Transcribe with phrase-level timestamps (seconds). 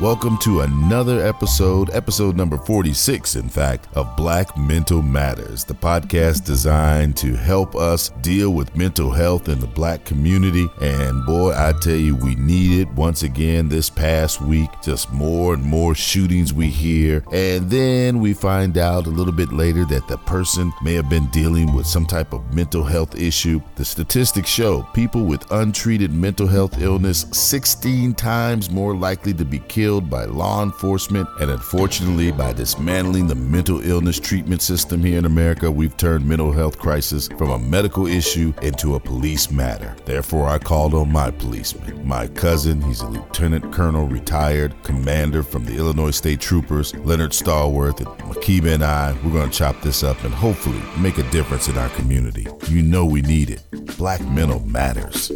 [0.00, 6.42] Welcome to another episode, episode number 46, in fact, of Black Mental Matters, the podcast
[6.42, 10.66] designed to help us deal with mental health in the black community.
[10.80, 14.70] And boy, I tell you, we need it once again this past week.
[14.82, 17.22] Just more and more shootings we hear.
[17.30, 21.26] And then we find out a little bit later that the person may have been
[21.26, 23.60] dealing with some type of mental health issue.
[23.74, 29.58] The statistics show people with untreated mental health illness 16 times more likely to be
[29.58, 35.18] killed killed by law enforcement, and unfortunately, by dismantling the mental illness treatment system here
[35.18, 39.96] in America, we've turned mental health crisis from a medical issue into a police matter.
[40.04, 42.80] Therefore, I called on my policeman, my cousin.
[42.82, 48.74] He's a lieutenant colonel, retired commander from the Illinois State Troopers, Leonard Stallworth, and Makiba
[48.74, 49.18] and I.
[49.24, 52.46] We're going to chop this up and hopefully make a difference in our community.
[52.68, 53.64] You know we need it.
[53.98, 55.32] Black mental matters.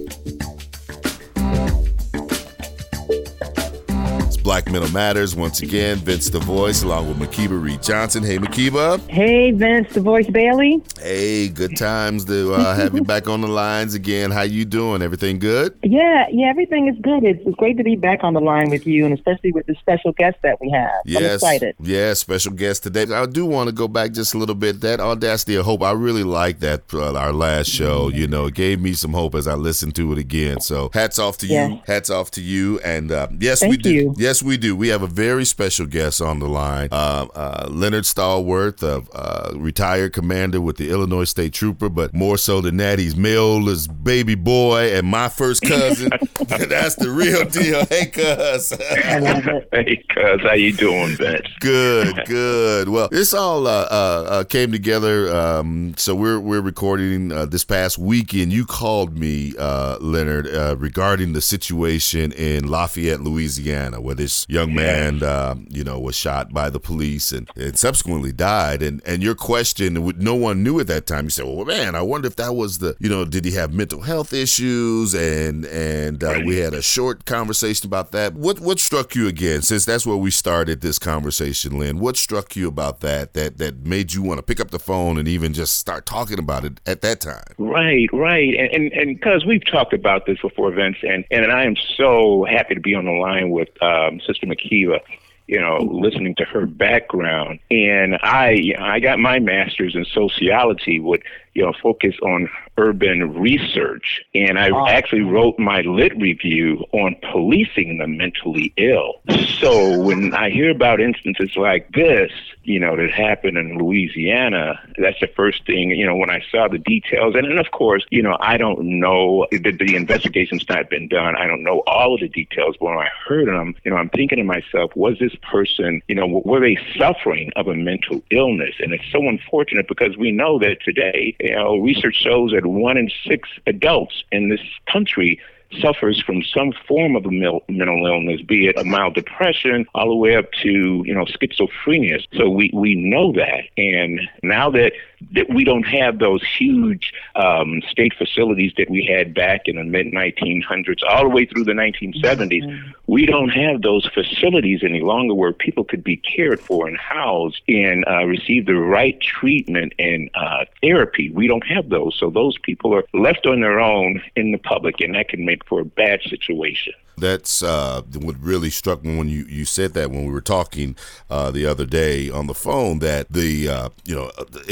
[4.45, 5.35] Black Mental Matters.
[5.35, 8.23] Once again, Vince the Voice along with Makiba Reed Johnson.
[8.23, 9.01] Hey, Makiba.
[9.09, 10.83] Hey, Vince the Voice Bailey.
[11.01, 14.31] Hey, good times to uh, have you back on the lines again.
[14.31, 15.01] How you doing?
[15.01, 15.75] Everything good?
[15.83, 17.25] Yeah, yeah, everything is good.
[17.25, 19.75] It's, it's great to be back on the line with you, and especially with the
[19.77, 20.93] special guest that we have.
[21.07, 21.77] Yes, I'm excited.
[21.81, 23.07] Yeah, special guest today.
[23.15, 24.83] I do want to go back just a little bit.
[24.83, 25.83] That audacity of hope.
[25.83, 26.83] I really like that.
[26.93, 28.09] Uh, our last show.
[28.09, 30.61] You know, it gave me some hope as I listened to it again.
[30.61, 31.81] So hats off to you.
[31.87, 32.79] Hats off to you.
[32.81, 33.91] And uh, yes, Thank we do.
[33.91, 34.15] you.
[34.19, 34.77] Yes, we do.
[34.77, 36.89] We have a very special guest on the line.
[36.91, 42.37] Uh, uh, Leonard Stallworth, of uh, retired commander with the Illinois State Trooper, but more
[42.37, 46.11] so than that, he's my oldest baby boy and my first cousin.
[46.69, 47.87] That's the real deal.
[47.87, 48.73] Hey, cuz.
[48.73, 49.69] I love it.
[49.73, 51.47] Hey, cuz, how you doing, Vince?
[51.61, 52.89] Good, good.
[52.89, 55.35] Well, this all uh, uh, uh, came together.
[55.35, 58.53] Um, so we're we're recording uh, this past weekend.
[58.53, 64.75] You called me, uh, Leonard, uh, regarding the situation in Lafayette, Louisiana, where this young
[64.75, 68.83] man, um, you know, was shot by the police and, and subsequently died.
[68.83, 71.25] And and your question, no one knew at that time.
[71.25, 73.73] You said, "Well, man, I wonder if that was the, you know, did he have
[73.73, 78.35] mental health issues?" And and uh, we had a short conversation about that.
[78.35, 82.01] What what struck you again, since that's where we started this conversation, Lynn?
[82.01, 85.19] What struck you about that that that made you want to pick up the phone
[85.19, 87.45] and even just start talking about it at that time?
[87.59, 91.65] Right, right, and and and cuz we've talked about this before, Vince, and and I
[91.65, 93.69] am so happy to be on the line with
[94.15, 95.01] um, Sister Makiba.
[95.47, 101.21] You know, listening to her background, and I I got my master's in sociology with
[101.55, 104.95] you know focus on urban research, and I Awesome.
[104.95, 109.21] actually wrote my lit review on policing the mentally ill.
[109.61, 112.33] So when I hear about instances like this,
[112.65, 116.69] you know, that happened in Louisiana, that's the first thing, you know, when I saw
[116.69, 117.35] the details.
[117.35, 121.37] And then, of course, you know, I don't know, the, the investigation's not been done.
[121.37, 122.77] I don't know all of the details.
[122.79, 126.15] But when I heard them, you know, I'm thinking to myself, was this person, you
[126.15, 128.75] know, were they suffering of a mental illness?
[128.81, 132.97] And it's so unfortunate because we know that today, you know, research shows that one
[132.97, 135.39] in six adults in this country
[135.81, 140.15] suffers from some form of a mental illness, be it a mild depression, all the
[140.15, 142.25] way up to you know schizophrenia.
[142.37, 144.93] So we we know that, and now that
[145.33, 149.85] that we don't have those huge um, state facilities that we had back in the
[149.85, 155.35] mid 1900s, all the way through the 1970s, we don't have those facilities any longer
[155.35, 160.31] where people could be cared for and housed and uh, receive the right treatment and
[160.35, 161.31] uh, therapy.
[161.31, 165.01] We don't have those, so those people are left on their own in the public,
[165.01, 166.93] and that can make for a bad situation.
[167.17, 170.97] That's uh, what really struck me when you, you said that when we were talking
[171.31, 174.65] uh, the other day on the phone that the uh, you know the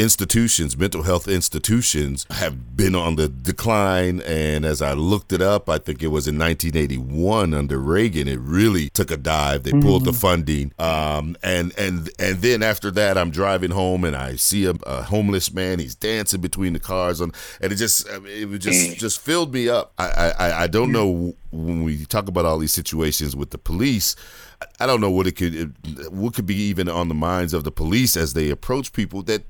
[0.43, 4.21] institutions, mental health institutions, have been on the decline.
[4.23, 8.41] And as I looked it up, I think it was in 1981 under Reagan, it
[8.41, 9.63] really took a dive.
[9.63, 10.19] They pulled the mm-hmm.
[10.19, 14.75] funding, um, and and and then after that, I'm driving home and I see a,
[14.85, 15.79] a homeless man.
[15.79, 17.31] He's dancing between the cars, on,
[17.61, 18.99] and it just it was just mm.
[18.99, 19.93] just filled me up.
[19.99, 20.93] I I, I- I don't mm.
[20.93, 24.17] know when we talk about all these situations with the police.
[24.61, 25.75] I- I don't know what it could
[26.11, 29.43] what could be even on the minds of the police as they approach people that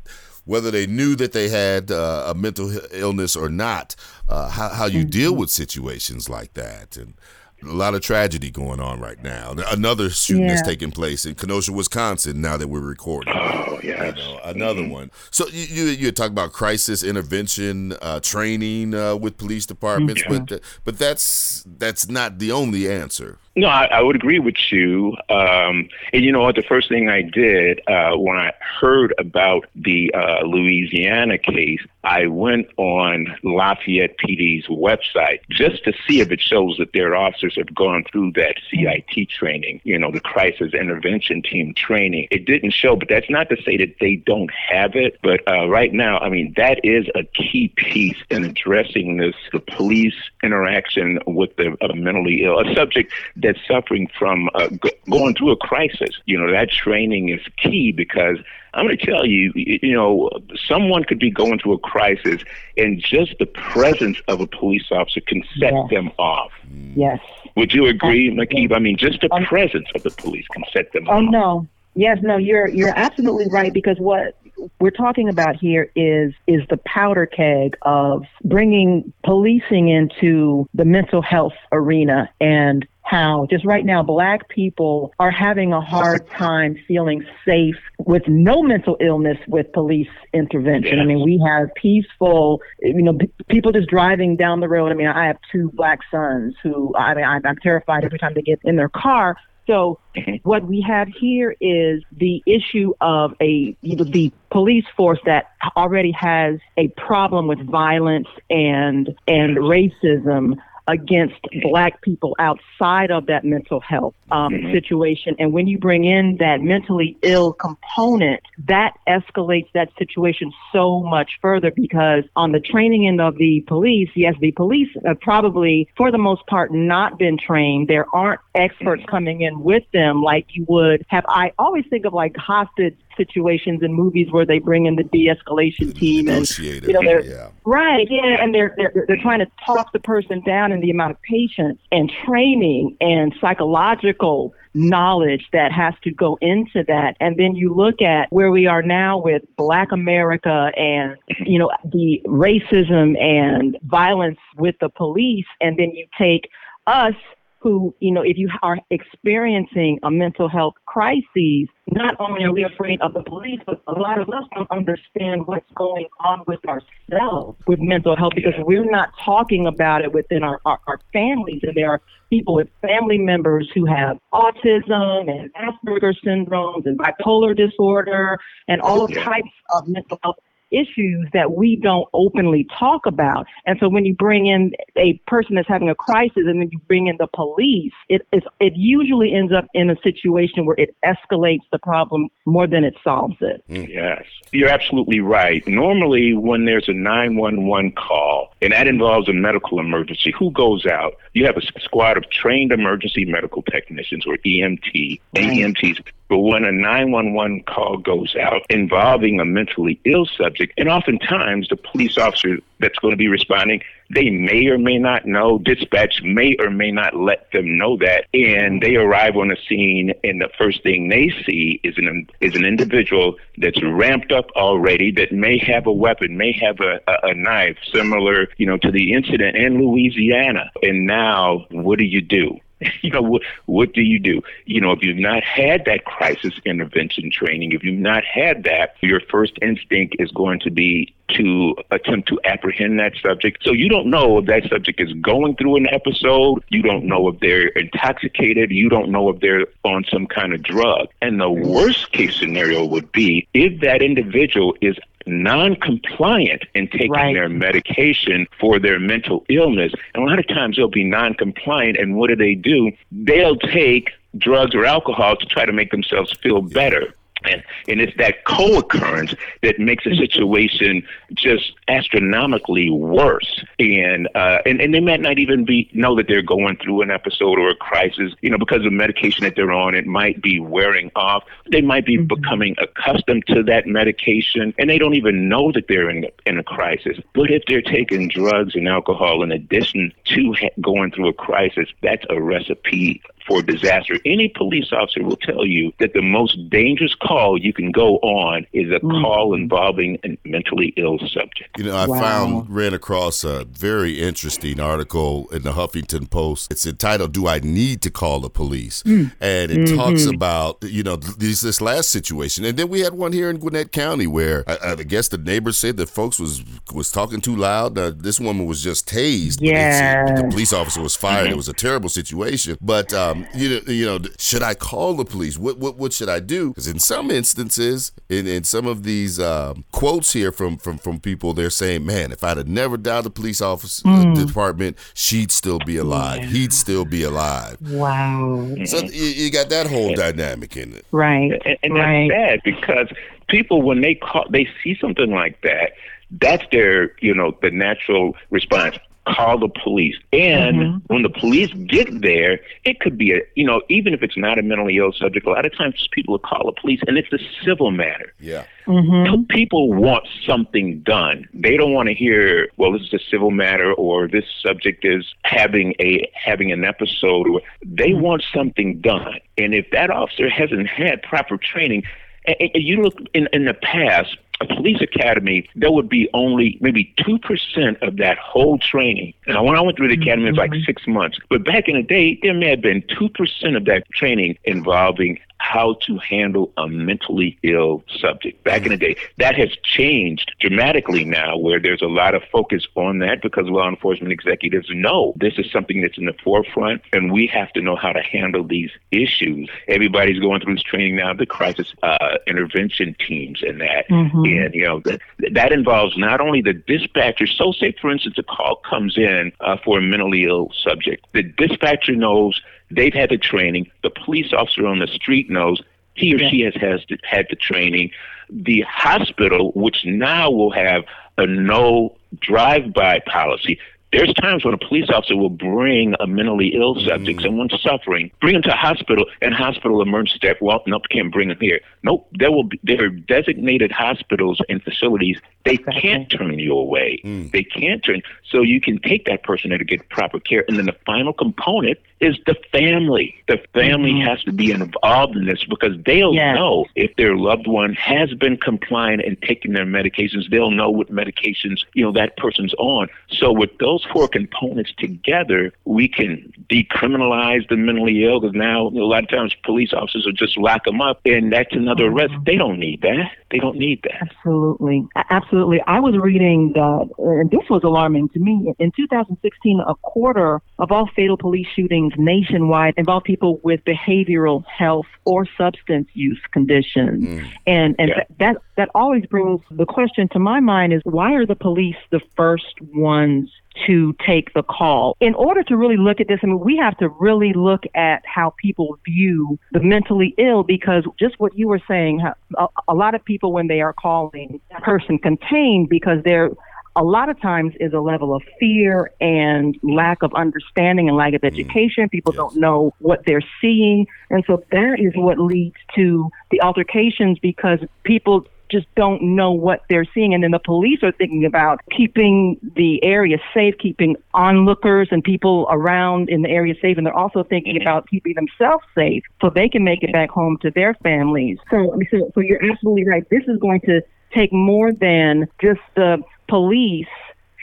[0.45, 3.95] whether they knew that they had uh, a mental illness or not,
[4.29, 6.97] uh, how, how you deal with situations like that.
[6.97, 7.15] And
[7.63, 9.55] A lot of tragedy going on right now.
[9.71, 10.55] Another shooting yeah.
[10.55, 12.41] that's taking place in Kenosha, Wisconsin.
[12.41, 14.91] Now that we're recording, oh yeah, you know, another mm-hmm.
[14.91, 15.11] one.
[15.31, 20.61] So you you, you talk about crisis intervention uh, training uh, with police departments, but
[20.85, 23.39] but that's that's not the only answer.
[23.55, 25.15] No, I, I would agree with you.
[25.29, 26.57] Um, and you know what?
[26.57, 32.27] The first thing I did uh, when I heard about the uh, Louisiana case, I
[32.27, 37.73] went on Lafayette PD's website just to see if it shows that their officers have
[37.75, 42.29] gone through that CIT training, you know, the crisis intervention team training.
[42.31, 45.19] It didn't show, but that's not to say that they don't have it.
[45.23, 49.61] But uh, right now, I mean, that is a key piece in addressing this the
[49.61, 53.13] police interaction with the uh, mentally ill, a subject
[53.43, 56.11] that's suffering from uh, g- going through a crisis.
[56.27, 58.39] You know, that training is key because
[58.75, 60.31] I'm going to tell you, you know,
[60.67, 62.43] someone could be going through a crisis,
[62.77, 65.91] and just the presence of a police officer can set yes.
[65.91, 66.53] them off.
[66.95, 67.21] Yes.
[67.57, 68.75] Would you agree, Makib?
[68.75, 71.19] I mean, just the um, presence of the police can set them oh, off.
[71.19, 71.67] Oh no.
[71.95, 74.39] Yes, no, you're you're absolutely right because what
[74.81, 81.23] we're talking about here is is the powder keg of bringing policing into the mental
[81.23, 87.25] health arena and how just right now black people are having a hard time feeling
[87.45, 90.99] safe with no mental illness with police intervention.
[90.99, 93.19] I mean, we have peaceful, you know,
[93.49, 94.93] people just driving down the road.
[94.93, 98.43] I mean, I have two black sons who I mean, I'm terrified every time they
[98.43, 99.37] get in their car.
[99.67, 99.99] So
[100.43, 105.53] what we have here is the issue of a you know, the police force that
[105.77, 110.57] already has a problem with violence and and racism
[110.89, 114.73] against black people outside of that mental health um, mm-hmm.
[114.73, 115.37] situation.
[115.39, 121.33] And when you bring in that mentally ill component, that escalates that situation so much
[121.41, 126.11] further because on the training end of the police, yes, the police have probably, for
[126.11, 127.89] the most part, not been trained.
[127.89, 131.25] There aren't experts coming in with them like you would have.
[131.29, 135.97] I always think of like hostage situations in movies where they bring in the de-escalation
[135.97, 137.49] team and you know they're yeah.
[137.65, 141.11] right yeah and they're, they're they're trying to talk the person down in the amount
[141.11, 147.55] of patience and training and psychological knowledge that has to go into that and then
[147.55, 153.21] you look at where we are now with black america and you know the racism
[153.21, 156.49] and violence with the police and then you take
[156.87, 157.15] us
[157.63, 162.65] who, you know, if you are experiencing a mental health crisis, not only are we
[162.65, 166.61] afraid of the police, but a lot of us don't understand what's going on with
[166.67, 171.61] ourselves with mental health because we're not talking about it within our, our, our families.
[171.63, 172.01] And there are
[172.31, 178.39] people with family members who have autism and Asperger's syndromes and bipolar disorder
[178.69, 180.37] and all oh, types of mental health
[180.73, 183.47] issues that we don't openly talk about.
[183.67, 186.79] And so when you bring in a person that's having a crisis and then you
[186.89, 188.23] bring in the police, it
[188.61, 192.95] it usually ends up in a situation where it escalates the problem more than it
[193.05, 193.63] solves it.
[193.69, 194.25] Mm, yes.
[194.53, 195.67] You're absolutely right.
[195.67, 201.15] Normally when there's a 911 call and that involves a medical emergency, who goes out?
[201.33, 205.45] You have a squad of trained emergency medical technicians or EMT, right.
[205.45, 206.03] EMTs
[206.33, 211.77] but when a 911 call goes out involving a mentally ill subject, and oftentimes the
[211.77, 215.59] police officer that's going to be responding, they may or may not know.
[215.59, 220.13] Dispatch may or may not let them know that, and they arrive on the scene,
[220.23, 225.13] and the first thing they see is an is an individual that's ramped up already,
[225.13, 228.91] that may have a weapon, may have a, a, a knife, similar, you know, to
[228.91, 230.71] the incident in Louisiana.
[230.83, 232.59] And now, what do you do?
[233.03, 234.43] you know, what, what do you do?
[234.67, 238.97] You know, if you've not had that crisis intervention training, if you've not had that,
[239.01, 243.63] your first instinct is going to be to attempt to apprehend that subject.
[243.65, 246.63] So you don't know if that subject is going through an episode.
[246.69, 248.71] You don't know if they're intoxicated.
[248.71, 251.09] You don't know if they're on some kind of drug.
[251.21, 257.35] And the worst case scenario would be if that individual is non-compliant in taking right.
[257.35, 259.93] their medication for their mental illness.
[260.15, 262.93] And a lot of times they'll be non-compliant, and what do they do?
[263.11, 267.15] They'll take drugs or alcohol to try to make themselves feel better.
[267.47, 273.65] And, and it's that co-occurrence that makes a situation just astronomically worse.
[273.79, 277.11] And, uh, and, and they might not even be, know that they're going through an
[277.11, 280.61] episode or a crisis, you know, because of medication that they're on, it might be
[280.61, 281.45] wearing off.
[281.71, 282.27] They might be mm-hmm.
[282.27, 286.65] becoming accustomed to that medication and they don't even know that they're in, in a
[286.65, 287.19] crisis.
[287.35, 291.89] But if they're taking drugs and alcohol in addition to ha- going through a crisis,
[292.03, 294.19] that's a recipe for disaster.
[294.25, 298.67] Any police officer will tell you that the most dangerous call you can go on
[298.73, 299.23] is a mm.
[299.23, 301.79] call involving a mentally ill subject.
[301.79, 302.21] You know, I wow.
[302.21, 306.71] found ran across a very interesting article in the Huffington Post.
[306.71, 309.33] It's entitled "Do I Need to Call the Police?" Mm.
[309.41, 309.97] and it mm-hmm.
[309.97, 313.59] talks about you know this this last situation, and then we had one here in
[313.59, 317.57] Gwinnett County where I, I guess the neighbors said that folks was was talking too
[317.57, 317.99] loud.
[317.99, 319.59] Uh, this woman was just tased.
[319.61, 321.51] Yeah, the police officer was fired.
[321.51, 322.77] It was a terrible situation.
[322.81, 325.59] But um, you know, you know, should I call the police?
[325.59, 326.69] What what what should I do?
[326.69, 331.21] Because in some instances, in, in some of these um, quotes here from from from
[331.21, 334.35] people, they're saying, "Man, if I'd have never dialed the police office mm.
[334.37, 336.43] the department, she'd still be alive.
[336.43, 336.49] Yeah.
[336.49, 338.75] He'd still be alive." Wow.
[338.85, 341.53] So you, you got that whole dynamic in it, right?
[341.65, 342.29] And, and right.
[342.29, 343.09] that's bad because
[343.49, 345.93] people, when they call, they see something like that
[346.41, 350.17] that's their, you know, the natural response call the police.
[350.33, 351.13] And mm-hmm.
[351.13, 354.59] when the police get there, it could be a, you know, even if it's not
[354.59, 357.33] a mentally ill subject, a lot of times people will call the police and it's
[357.33, 358.33] a civil matter.
[358.41, 358.65] Yeah.
[358.87, 359.45] Mm-hmm.
[359.45, 361.49] People want something done.
[361.55, 365.25] They don't want to hear, well, this is a civil matter or this subject is
[365.45, 367.49] having a having an episode.
[367.49, 368.23] Or, they mm-hmm.
[368.23, 369.39] want something done.
[369.57, 372.03] And if that officer hasn't had proper training,
[372.45, 377.13] and you look in, in the past, a police academy, there would be only maybe
[377.19, 379.35] 2% of that whole training.
[379.47, 380.85] Now, when I went through the academy, it was like mm-hmm.
[380.85, 381.39] six months.
[381.51, 385.39] But back in the day, there may have been 2% of that training involving
[385.73, 388.63] how to handle a mentally ill subject.
[388.63, 392.87] Back in the day, that has changed dramatically now, where there's a lot of focus
[392.95, 397.33] on that because law enforcement executives know this is something that's in the forefront, and
[397.33, 399.71] we have to know how to handle these issues.
[399.89, 404.45] Everybody's going through this training now, the crisis uh, intervention teams, and that, mm-hmm.
[404.45, 405.21] and you know that,
[405.53, 407.47] that involves not only the dispatcher.
[407.47, 411.43] So, say for instance, a call comes in uh, for a mentally ill subject, the
[411.43, 412.61] dispatcher knows
[412.95, 413.91] They've had the training.
[414.03, 415.81] The police officer on the street knows
[416.15, 418.11] he or she has, has had the training.
[418.51, 421.05] The hospital, which now will have
[421.39, 423.79] a no drive-by policy,
[424.13, 427.43] there's times when a police officer will bring a mentally ill subject, mm.
[427.43, 431.49] someone suffering, bring them to a hospital, and hospital emergency staff, well, nope, can't bring
[431.49, 431.81] them here.
[432.03, 435.41] Nope, there will be there are designated hospitals and facilities.
[435.65, 437.21] They can't turn you away.
[437.25, 437.53] Mm.
[437.53, 438.23] They can't turn.
[438.51, 440.65] So you can take that person there to get proper care.
[440.69, 443.35] And then the final component is the family.
[443.49, 444.29] The family mm-hmm.
[444.29, 446.55] has to be involved in this because they'll yes.
[446.55, 450.49] know if their loved one has been compliant and taking their medications.
[450.49, 453.09] They'll know what medications you know that person's on.
[453.29, 458.41] So with those four components together, we can decriminalize the mentally ill.
[458.41, 461.73] Because now a lot of times police officers will just lock them up, and that's
[461.73, 462.33] another arrest.
[462.33, 462.45] Mm-hmm.
[462.45, 463.33] They don't need that.
[463.51, 464.29] They don't need that.
[464.31, 465.52] Absolutely, absolutely.
[465.87, 468.73] I was reading that, and this was alarming to me.
[468.79, 475.07] In 2016, a quarter of all fatal police shootings nationwide involve people with behavioral health
[475.25, 477.25] or substance use conditions.
[477.25, 477.53] Mm.
[477.67, 478.25] And and yeah.
[478.39, 482.21] that that always brings the question to my mind is why are the police the
[482.37, 483.51] first ones
[483.87, 485.17] to take the call.
[485.21, 488.23] In order to really look at this, I mean, we have to really look at
[488.27, 492.21] how people view the mentally ill because just what you were saying,
[492.59, 496.51] a, a lot of people, when they are calling person contained, because they're
[496.95, 501.33] a lot of times is a level of fear and lack of understanding and lack
[501.35, 501.47] of mm.
[501.47, 502.09] education.
[502.09, 502.39] People yes.
[502.39, 504.07] don't know what they're seeing.
[504.31, 509.83] And so that is what leads to the altercations because people just don't know what
[509.91, 510.33] they're seeing.
[510.33, 515.67] And then the police are thinking about keeping the area safe, keeping onlookers and people
[515.71, 516.97] around in the area safe.
[516.97, 517.83] And they're also thinking mm-hmm.
[517.83, 521.59] about keeping themselves safe so they can make it back home to their families.
[521.71, 523.29] So, so, so you're absolutely right.
[523.31, 527.07] This is going to take more than just the police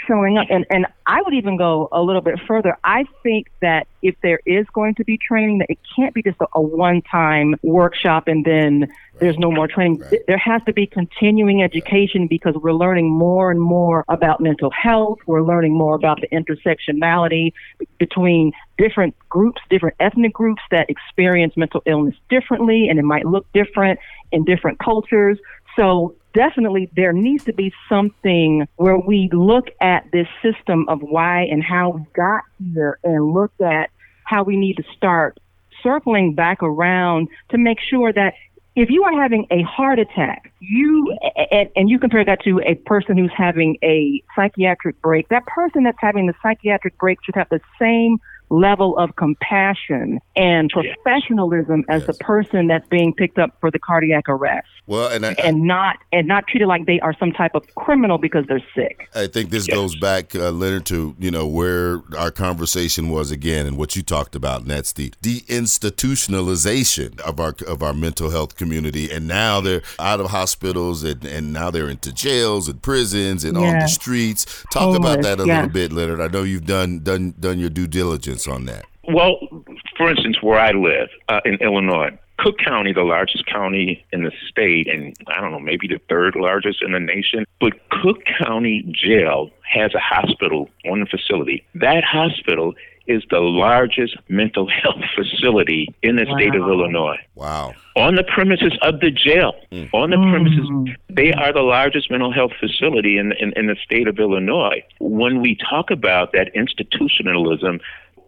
[0.08, 0.48] showing up.
[0.50, 2.78] And, and I would even go a little bit further.
[2.84, 6.38] I think that if there is going to be training, that it can't be just
[6.42, 8.90] a, a one time workshop and then right.
[9.20, 10.00] there's no more training.
[10.00, 10.22] Right.
[10.28, 15.20] There has to be continuing education because we're learning more and more about mental health.
[15.28, 17.54] We're learning more about the intersectionality
[17.98, 23.46] between different groups, different ethnic groups that experience mental illness differently, and it might look
[23.54, 24.00] different
[24.32, 25.38] in different cultures.
[25.76, 31.44] So definitely there needs to be something where we look at this system of why
[31.44, 32.44] and how we got
[32.74, 33.90] here and look at
[34.26, 35.40] how we need to start
[35.82, 38.34] circling back around to make sure that
[38.76, 41.18] if you are having a heart attack, you
[41.52, 45.84] and, and, you compare that to a person who's having a psychiatric break, that person
[45.84, 48.20] that's having the psychiatric break should have the same
[48.50, 54.28] level of compassion and professionalism as the person that's being picked up for the cardiac
[54.28, 54.68] arrest.
[54.88, 58.18] Well, and I, and not and not treated like they are some type of criminal
[58.18, 59.08] because they're sick.
[59.14, 63.68] I think this goes back, uh, Leonard, to you know where our conversation was again,
[63.68, 68.56] and what you talked about, and that's the deinstitutionalization of our of our mental health
[68.56, 69.12] community.
[69.12, 73.56] And now they're out of hospitals, and, and now they're into jails and prisons and
[73.58, 74.46] on the streets.
[74.72, 75.58] Talk Homeless, about that a yes.
[75.58, 76.20] little bit, Leonard.
[76.20, 78.86] I know you've done done done your due diligence on that.
[79.08, 79.40] Well,
[79.98, 84.32] for instance, where I live uh, in Illinois, Cook County, the largest county in the
[84.48, 88.84] state, and I don't know, maybe the third largest in the nation, but Cook County
[88.92, 91.66] Jail has a hospital on the facility.
[91.76, 92.76] That hospital
[93.10, 96.36] is the largest mental health facility in the wow.
[96.38, 97.18] state of Illinois.
[97.36, 97.74] Wow.
[97.96, 99.54] On the premises of the jail.
[99.72, 99.90] Mm.
[99.94, 100.96] On the premises, mm.
[101.10, 104.84] they are the largest mental health facility in, in, in the state of Illinois.
[105.00, 107.82] When we talk about that institutionalism,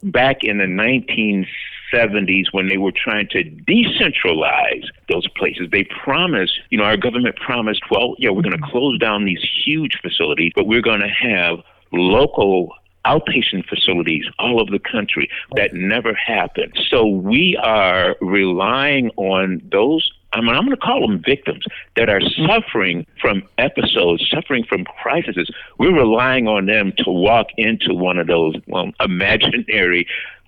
[0.04, 5.70] back in the 1970s when they were trying to decentralize those places.
[5.72, 9.44] They promised, you know, our government promised, well, yeah, we're going to close down these
[9.64, 11.60] huge facilities, but we're going to have
[11.92, 12.74] local
[13.06, 15.30] outpatient facilities all over the country.
[15.56, 16.80] That never happened.
[16.90, 22.10] So we are relying on those I mean, I'm going to call them victims that
[22.10, 25.50] are suffering from episodes, suffering from crises.
[25.78, 30.08] We're relying on them to walk into one of those well, imaginary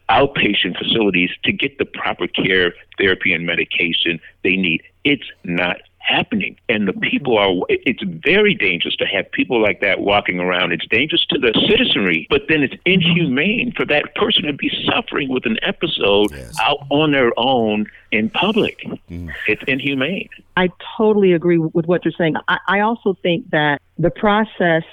[0.09, 4.83] outpatient facilities to get the proper care, therapy, and medication they need.
[5.03, 6.57] It's not happening.
[6.69, 10.71] And the people are, it's very dangerous to have people like that walking around.
[10.71, 15.29] It's dangerous to the citizenry, but then it's inhumane for that person to be suffering
[15.29, 16.55] with an episode yes.
[16.61, 18.85] out on their own in public.
[19.09, 19.31] Mm.
[19.47, 20.29] It's inhumane.
[20.57, 22.35] I totally agree with what you're saying.
[22.47, 24.83] I, I also think that the process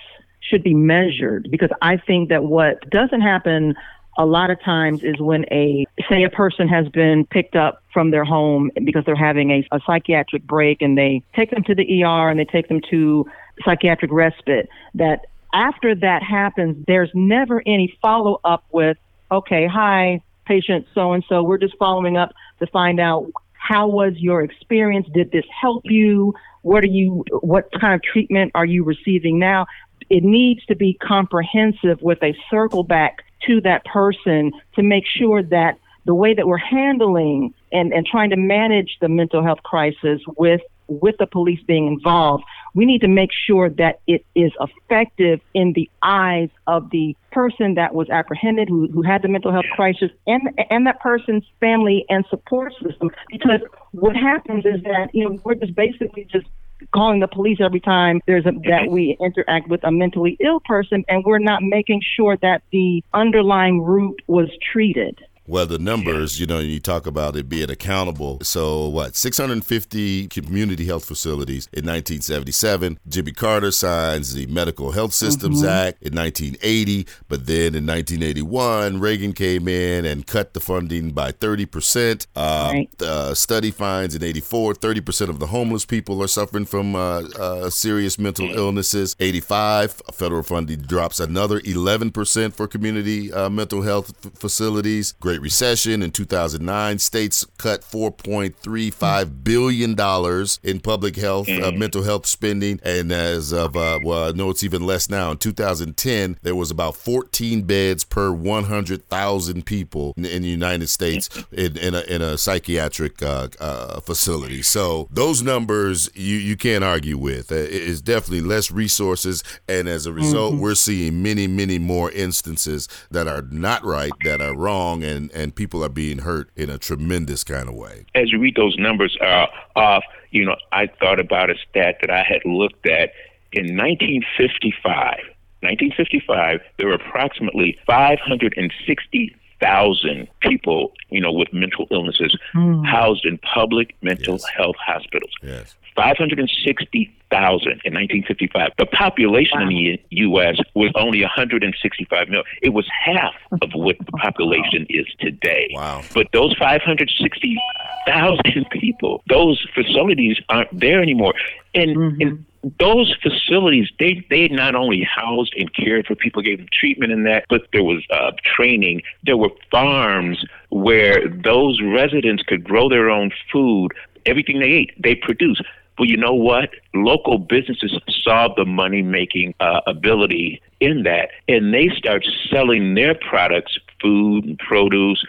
[0.40, 3.74] should be measured because I think that what doesn't happen
[4.20, 8.10] a lot of times is when a say a person has been picked up from
[8.10, 12.04] their home because they're having a, a psychiatric break and they take them to the
[12.04, 13.24] ER and they take them to
[13.64, 18.98] psychiatric respite that after that happens there's never any follow up with
[19.32, 23.26] okay hi patient so and so we're just following up to find out
[23.70, 25.06] how was your experience?
[25.14, 26.34] Did this help you?
[26.62, 29.66] What are you what kind of treatment are you receiving now?
[30.08, 35.42] It needs to be comprehensive with a circle back to that person to make sure
[35.42, 40.20] that the way that we're handling and, and trying to manage the mental health crisis
[40.37, 42.42] with with the police being involved,
[42.75, 47.75] we need to make sure that it is effective in the eyes of the person
[47.75, 52.04] that was apprehended, who, who had the mental health crisis, and and that person's family
[52.08, 53.10] and support system.
[53.30, 53.60] Because
[53.93, 56.47] what happens is that you know we're just basically just
[56.93, 58.93] calling the police every time there's a, that mm-hmm.
[58.93, 63.82] we interact with a mentally ill person, and we're not making sure that the underlying
[63.82, 65.19] root was treated.
[65.50, 68.39] Well, the numbers, you know, you talk about it being accountable.
[68.43, 73.00] So, what, 650 community health facilities in 1977.
[73.08, 75.89] Jimmy Carter signs the Mental Health Systems mm-hmm.
[75.89, 77.04] Act in 1980.
[77.26, 82.28] But then in 1981, Reagan came in and cut the funding by 30%.
[82.36, 82.99] Uh, right.
[82.99, 87.71] The study finds in 84, 30% of the homeless people are suffering from uh, uh,
[87.71, 89.17] serious mental illnesses.
[89.19, 95.15] 85, federal funding drops another 11% for community uh, mental health f- facilities.
[95.19, 101.78] Great Great Recession in 2009, states cut 4.35 billion dollars in public health, uh, mm.
[101.78, 105.30] mental health spending, and as of uh, well, know it's even less now.
[105.30, 111.28] In 2010, there was about 14 beds per 100,000 people in, in, the United States
[111.52, 114.62] in, in, a, in a psychiatric uh, uh, facility.
[114.62, 117.50] So those numbers you you can't argue with.
[117.50, 120.62] Uh, it's definitely less resources, and as a result, mm-hmm.
[120.62, 125.54] we're seeing many many more instances that are not right, that are wrong, and and
[125.54, 128.06] people are being hurt in a tremendous kind of way.
[128.14, 132.10] As you read those numbers uh, off, you know, I thought about a stat that
[132.10, 133.12] I had looked at
[133.52, 135.19] in 1955.
[135.62, 142.86] 1955, there were approximately 560,000 people, you know, with mental illnesses mm.
[142.86, 144.45] housed in public mental yes.
[144.56, 145.32] health hospitals.
[145.43, 145.75] Yes.
[146.00, 148.73] 560,000 in 1955.
[148.78, 149.69] The population wow.
[149.69, 150.56] in the U.S.
[150.75, 152.45] was only 165 million.
[152.63, 155.69] It was half of what the population is today.
[155.75, 156.02] Wow.
[156.15, 161.34] But those 560,000 people, those facilities aren't there anymore.
[161.75, 162.21] And, mm-hmm.
[162.21, 162.45] and
[162.78, 167.26] those facilities, they they not only housed and cared for people, gave them treatment and
[167.26, 169.02] that, but there was uh, training.
[169.25, 173.93] There were farms where those residents could grow their own food.
[174.26, 175.63] Everything they ate, they produced.
[176.00, 176.71] Well, you know what?
[176.95, 183.15] Local businesses saw the money making uh, ability in that, and they start selling their
[183.15, 185.23] products food and produce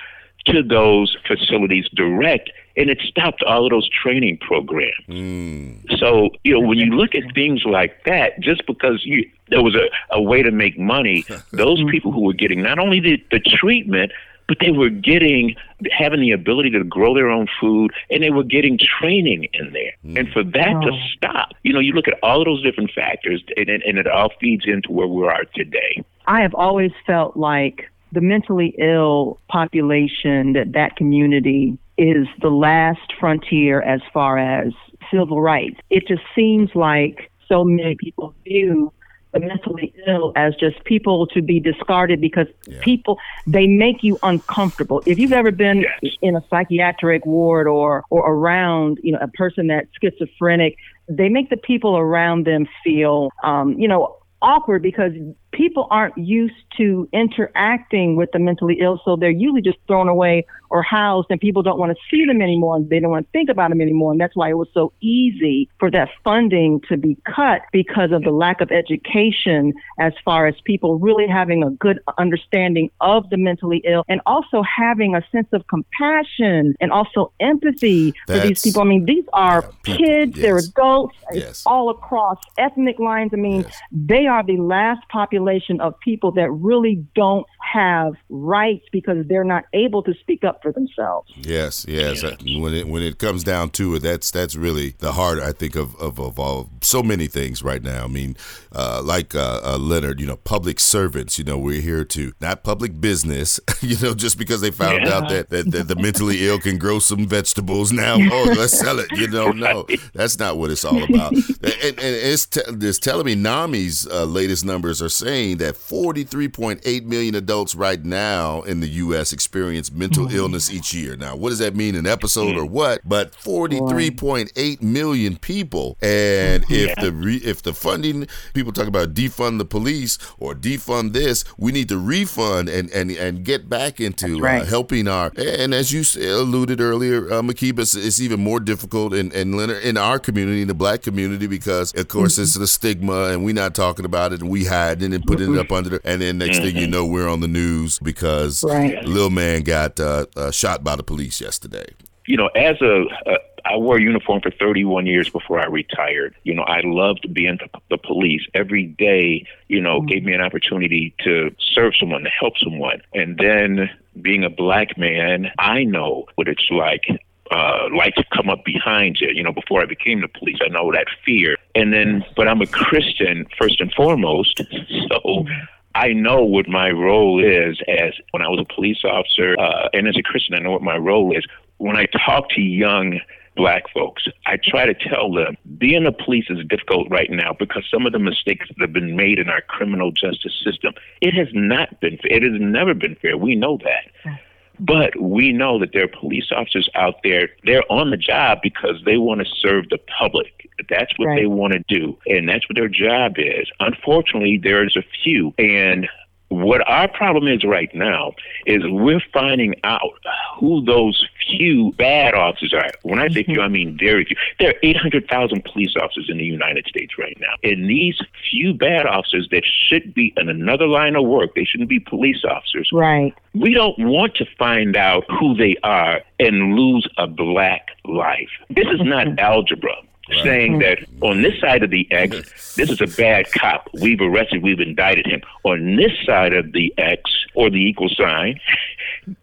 [0.46, 5.06] to those facilities direct and it stopped all of those training programs.
[5.08, 6.00] Mm.
[6.00, 9.76] So, you know, when you look at things like that, just because you, there was
[9.76, 13.40] a, a way to make money, those people who were getting not only the, the
[13.40, 14.12] treatment,
[14.52, 15.56] but they were getting
[15.98, 19.94] having the ability to grow their own food and they were getting training in there
[20.06, 20.20] mm.
[20.20, 20.82] and for that oh.
[20.82, 24.08] to stop you know you look at all of those different factors and, and it
[24.08, 29.40] all feeds into where we are today i have always felt like the mentally ill
[29.48, 34.74] population that that community is the last frontier as far as
[35.10, 39.01] civil rights it just seems like so many people view the
[39.39, 42.80] mentally ill as just people to be discarded because yeah.
[42.82, 43.17] people
[43.48, 45.02] they make you uncomfortable.
[45.06, 46.13] If you've ever been yes.
[46.22, 51.50] in a psychiatric ward or or around you know a person that's schizophrenic, they make
[51.50, 55.13] the people around them feel um, you know awkward because
[55.52, 60.46] people aren't used to interacting with the mentally ill, so they're usually just thrown away
[60.70, 63.32] or housed, and people don't want to see them anymore, and they don't want to
[63.32, 64.14] think about them anymore.
[64.14, 68.24] And that's why it was so easy for that funding to be cut because of
[68.24, 73.38] the lack of education as far as people really having a good understanding of the
[73.38, 78.62] mentally ill and also having a sense of compassion and also empathy that's, for these
[78.62, 78.82] people.
[78.82, 80.42] I mean, these are yeah, kids, yes.
[80.42, 81.64] they're adults, yes.
[81.66, 83.32] all across ethnic lines.
[83.34, 83.78] I mean, yes.
[83.92, 89.44] they are the last population population of people that really don't have rights because they're
[89.44, 91.32] not able to speak up for themselves.
[91.38, 92.24] Yes, yes.
[92.24, 95.76] When it when it comes down to it, that's that's really the heart, I think,
[95.76, 98.04] of of, of all so many things right now.
[98.04, 98.36] I mean,
[98.74, 101.38] uh, like uh, uh, Leonard, you know, public servants.
[101.38, 103.60] You know, we're here to not public business.
[103.82, 105.14] You know, just because they found yeah.
[105.14, 109.00] out that, that, that the mentally ill can grow some vegetables now, oh, let's sell
[109.00, 109.08] it.
[109.12, 111.34] You know, no, that's not what it's all about.
[111.34, 111.44] and,
[111.84, 117.36] and it's, t- it's telling me NAMI's uh, latest numbers are saying that 43.8 million
[117.36, 119.32] adults right now in the U.S.
[119.32, 120.36] experience mental mm-hmm.
[120.36, 121.15] illness each year.
[121.15, 123.02] Now, what does that mean, an episode or what?
[123.06, 127.02] But 43.8 million people, and if yeah.
[127.02, 131.72] the re, if the funding people talk about defund the police or defund this, we
[131.72, 134.62] need to refund and and and get back into uh, right.
[134.63, 135.32] uh, helping our.
[135.38, 139.98] And as you alluded earlier, uh, Makiba, it's, it's, even more difficult in in, in
[139.98, 142.44] our community, in the black community, because of course mm-hmm.
[142.44, 145.40] it's the stigma, and we're not talking about it, and we hide it and put
[145.40, 145.56] mm-hmm.
[145.56, 146.92] it up under, the, and then next thing you mm-hmm.
[146.92, 149.04] know, we're on the news because right.
[149.06, 151.86] Lil Man got uh, uh, shot by the police yesterday.
[152.28, 156.36] You know, as a, a I wore a uniform for 31 years before I retired.
[156.44, 158.42] You know, I loved being the, the police.
[158.54, 160.08] Every day, you know, mm-hmm.
[160.08, 163.02] gave me an opportunity to serve someone, to help someone.
[163.14, 163.90] And then
[164.22, 167.06] being a black man, I know what it's like
[167.52, 169.30] uh, to come up behind you.
[169.34, 171.58] You know, before I became the police, I know that fear.
[171.76, 174.62] And then, but I'm a Christian first and foremost,
[175.10, 175.46] so.
[175.94, 180.08] I know what my role is as when I was a police officer, uh, and
[180.08, 181.44] as a Christian, I know what my role is.
[181.80, 183.20] When I talk to young
[183.56, 187.84] black folks, I try to tell them being a police is difficult right now because
[187.92, 190.94] some of the mistakes that have been made in our criminal justice system.
[191.22, 192.38] It has not been fair.
[192.38, 193.38] It has never been fair.
[193.38, 194.40] We know that.
[194.82, 198.96] But we know that there are police officers out there, they're on the job because
[199.06, 200.67] they want to serve the public.
[200.89, 201.41] That's what right.
[201.41, 202.17] they want to do.
[202.26, 203.70] And that's what their job is.
[203.80, 205.54] Unfortunately, there's a few.
[205.60, 206.10] And
[206.52, 208.34] what our problem is right now
[208.66, 210.20] is we're finding out
[210.60, 212.90] who those few bad officers are.
[213.04, 213.62] When I say few, mm-hmm.
[213.62, 214.36] I mean very few.
[214.60, 217.54] There are 800,000 police officers in the United States right now.
[217.64, 221.90] And these few bad officers that should be in another line of work, they shouldn't
[221.90, 222.90] be police officers.
[222.92, 223.34] Right.
[223.54, 228.50] We don't want to find out who they are and lose a black life.
[228.70, 229.40] This is not mm-hmm.
[229.40, 229.96] algebra
[230.32, 230.44] right.
[230.44, 233.89] saying that on this side of the X, this is a bad cop.
[234.02, 235.41] We've arrested, we've indicted him.
[235.63, 237.22] On this side of the X
[237.54, 238.60] or the equal sign,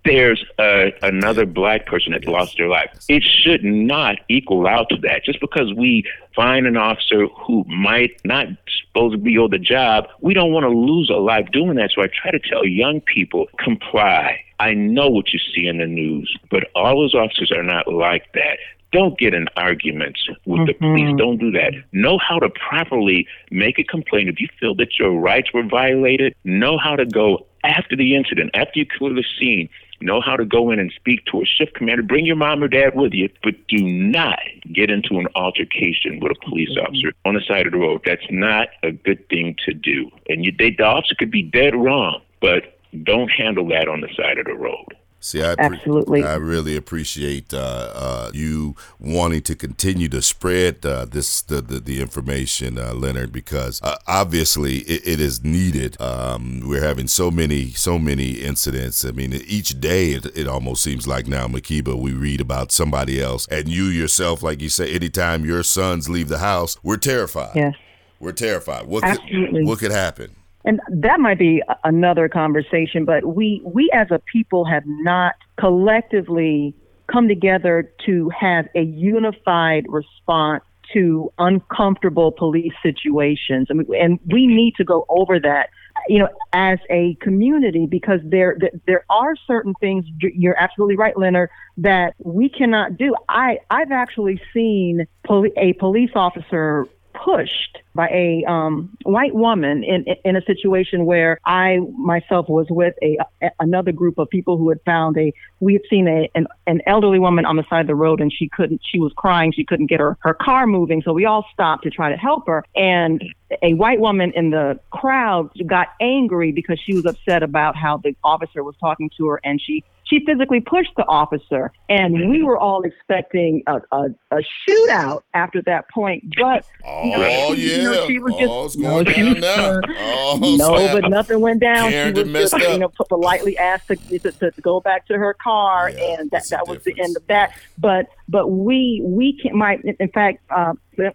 [0.04, 2.90] there's uh, another black person that lost their life.
[3.08, 5.24] It should not equal out to that.
[5.24, 8.46] Just because we find an officer who might not
[8.86, 11.90] supposed to be on the job, we don't want to lose a life doing that.
[11.94, 14.40] So I try to tell young people comply.
[14.60, 18.32] I know what you see in the news, but all those officers are not like
[18.34, 18.58] that.
[18.92, 20.66] Don't get in arguments with mm-hmm.
[20.66, 21.16] the police.
[21.18, 21.72] Don't do that.
[21.92, 24.28] Know how to properly make a complaint.
[24.28, 28.50] If you feel that your rights were violated, know how to go after the incident,
[28.54, 29.68] after you clear the scene.
[30.00, 32.04] Know how to go in and speak to a shift commander.
[32.04, 34.38] Bring your mom or dad with you, but do not
[34.72, 36.86] get into an altercation with a police mm-hmm.
[36.86, 38.02] officer on the side of the road.
[38.06, 40.08] That's not a good thing to do.
[40.28, 44.08] And you, they, the officer could be dead wrong, but don't handle that on the
[44.16, 44.96] side of the road.
[45.20, 46.22] See, I pre- absolutely.
[46.22, 51.80] I really appreciate uh, uh, you wanting to continue to spread uh, this the, the,
[51.80, 56.00] the information, uh, Leonard, because uh, obviously it, it is needed.
[56.00, 59.04] Um, we're having so many so many incidents.
[59.04, 63.20] I mean, each day it, it almost seems like now, Makiba, we read about somebody
[63.20, 67.56] else, and you yourself, like you say, anytime your sons leave the house, we're terrified.
[67.56, 67.74] Yes.
[68.20, 68.86] We're terrified.
[68.86, 69.60] What Absolutely.
[69.60, 70.34] Could, what could happen?
[70.68, 76.74] And that might be another conversation but we we as a people have not collectively
[77.10, 83.66] come together to have a unified response to uncomfortable police situations.
[83.68, 85.68] And we, and we need to go over that
[86.08, 91.50] you know as a community because there there are certain things you're absolutely right Leonard
[91.76, 93.16] that we cannot do.
[93.28, 96.86] I i've actually seen poli- a police officer
[97.24, 102.94] pushed by a um, white woman in in a situation where I myself was with
[103.02, 106.46] a, a, another group of people who had found a we had seen a an,
[106.66, 109.52] an elderly woman on the side of the road and she couldn't she was crying
[109.52, 111.02] she couldn't get her her car moving.
[111.02, 112.64] So we all stopped to try to help her.
[112.76, 113.22] And
[113.62, 118.14] a white woman in the crowd got angry because she was upset about how the
[118.22, 122.58] officer was talking to her and she she physically pushed the officer and we were
[122.58, 127.76] all expecting a, a, a shootout after that point but oh you know, she, yeah
[127.76, 131.90] you know, she was just no, she was, oh, no but nothing went down.
[131.90, 135.34] Karen she was just you know politely asked to, to, to, go back to her
[135.34, 137.52] car yeah, and that, that was the end of that.
[137.78, 140.74] But but we we can my in fact uh,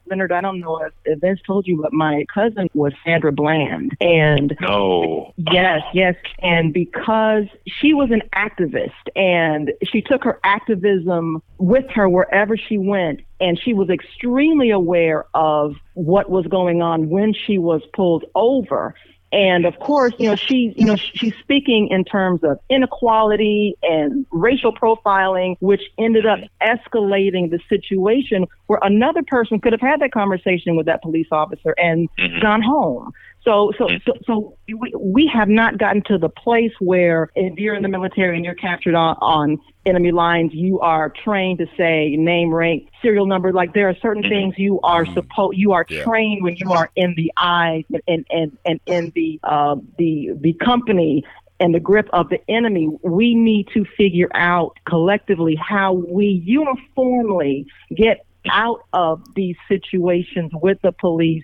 [0.09, 3.95] Leonard, I don't know if if Vince told you, but my cousin was Sandra Bland.
[3.99, 5.33] And no.
[5.37, 6.15] Yes, yes.
[6.39, 12.77] And because she was an activist and she took her activism with her wherever she
[12.77, 18.25] went, and she was extremely aware of what was going on when she was pulled
[18.35, 18.95] over.
[19.33, 24.27] And of course, you know, she, you know, she's speaking in terms of inequality and
[24.29, 30.11] racial profiling, which ended up escalating the situation where another person could have had that
[30.11, 32.41] conversation with that police officer and mm-hmm.
[32.41, 33.11] gone home.
[33.43, 33.97] So, so, mm-hmm.
[34.05, 37.89] so, so we, we have not gotten to the place where if you're in the
[37.89, 42.87] military and you're captured on, on enemy lines, you are trained to say name, rank,
[43.01, 43.51] serial number.
[43.51, 44.31] Like there are certain mm-hmm.
[44.31, 45.13] things you are mm-hmm.
[45.13, 46.03] supposed, you are yeah.
[46.03, 50.53] trained when you are in the eyes and, and, and in the, uh, the, the
[50.53, 51.25] company
[51.59, 57.65] and the grip of the enemy, we need to figure out collectively how we uniformly
[57.95, 61.43] get out of these situations with the police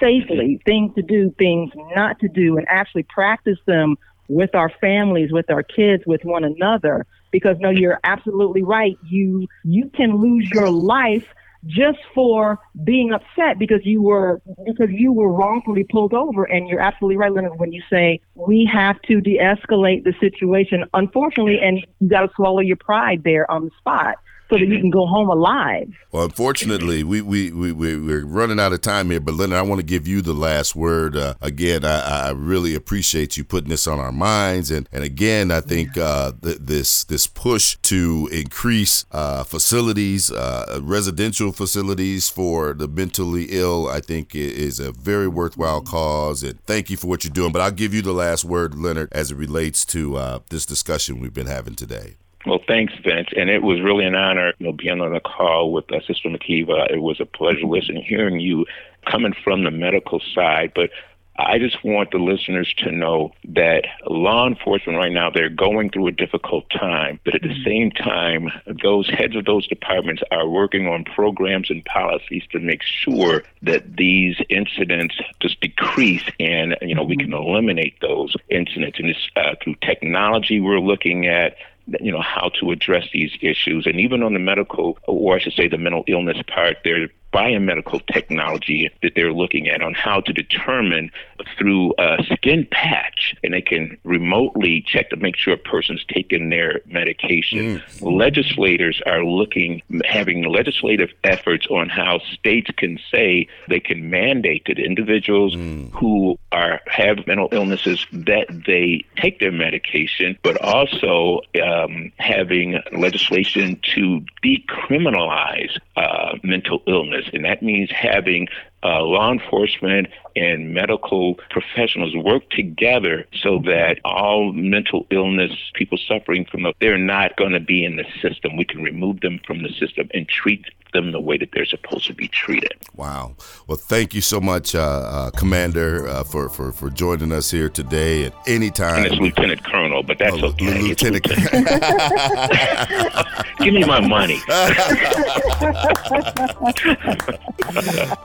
[0.00, 3.96] safely, things to do, things not to do, and actually practice them
[4.28, 7.06] with our families, with our kids, with one another.
[7.30, 8.98] Because no, you're absolutely right.
[9.04, 11.26] You you can lose your life
[11.66, 16.80] just for being upset because you were because you were wrongfully pulled over and you're
[16.80, 22.08] absolutely right Leonard when you say we have to de-escalate the situation unfortunately and you
[22.08, 24.16] got to swallow your pride there on the spot
[24.48, 25.92] so that you can go home alive.
[26.12, 29.80] Well, unfortunately, we, we, we, we're running out of time here, but Leonard, I want
[29.80, 31.16] to give you the last word.
[31.16, 34.70] Uh, again, I, I really appreciate you putting this on our minds.
[34.70, 40.80] And, and again, I think uh, th- this, this push to increase uh, facilities, uh,
[40.82, 46.42] residential facilities for the mentally ill, I think is a very worthwhile cause.
[46.42, 47.52] And thank you for what you're doing.
[47.52, 51.20] But I'll give you the last word, Leonard, as it relates to uh, this discussion
[51.20, 52.16] we've been having today.
[52.46, 53.28] Well, thanks, Vince.
[53.36, 56.28] And it was really an honor, you know, being on the call with uh, Sister
[56.28, 56.90] Makiba.
[56.92, 58.66] It was a pleasure listening, hearing you
[59.04, 60.72] coming from the medical side.
[60.72, 60.90] But
[61.38, 66.06] I just want the listeners to know that law enforcement right now, they're going through
[66.06, 67.18] a difficult time.
[67.24, 67.64] But at the mm-hmm.
[67.64, 68.50] same time,
[68.82, 73.96] those heads of those departments are working on programs and policies to make sure that
[73.96, 77.48] these incidents just decrease and, you know, we can mm-hmm.
[77.48, 79.00] eliminate those incidents.
[79.00, 81.56] And it's uh, through technology we're looking at
[82.00, 83.86] you know how to address these issues.
[83.86, 88.00] And even on the medical or i should say the mental illness part there biomedical
[88.06, 91.10] technology that they're looking at on how to determine
[91.58, 96.48] through a skin patch, and they can remotely check to make sure a person's taking
[96.48, 97.78] their medication.
[97.78, 98.16] Mm.
[98.18, 104.78] Legislators are looking, having legislative efforts on how states can say they can mandate that
[104.78, 105.90] individuals mm.
[105.92, 113.78] who are have mental illnesses that they take their medication, but also um, having legislation
[113.94, 118.48] to decriminalize uh, mental illness and that means having
[118.86, 120.06] uh, law enforcement
[120.36, 126.98] and medical professionals work together so that all mental illness people suffering from it, they're
[126.98, 128.56] not going to be in the system.
[128.56, 132.06] We can remove them from the system and treat them the way that they're supposed
[132.06, 132.72] to be treated.
[132.96, 133.36] Wow.
[133.66, 137.68] Well, thank you so much, uh, uh, Commander, uh, for, for, for joining us here
[137.68, 139.04] today at any time.
[139.04, 140.80] And it's Lieutenant Colonel, but that's oh, okay.
[140.80, 141.24] Lieutenant.
[143.58, 144.40] Give me my money.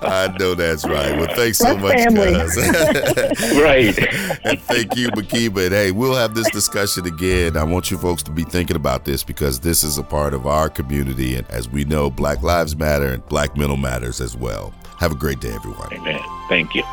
[0.02, 1.18] I know that's right.
[1.18, 2.58] Well, thanks so much, guys.
[3.56, 3.98] right.
[4.46, 5.66] and thank you, Makiba.
[5.66, 7.58] And hey, we'll have this discussion again.
[7.58, 10.48] I want you folks to be thinking about this because this is a part of
[10.48, 11.36] our community.
[11.36, 14.72] And as we know, Black Lives Matter and Black Mental Matters as well.
[15.00, 15.92] Have a great day, everyone.
[15.92, 16.22] Amen.
[16.48, 16.84] Thank you.